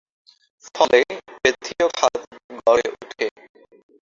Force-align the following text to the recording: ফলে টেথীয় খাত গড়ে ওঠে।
ফলে 0.75 0.99
টেথীয় 1.41 1.87
খাত 1.97 2.13
গড়ে 2.59 2.85
ওঠে। 2.93 3.25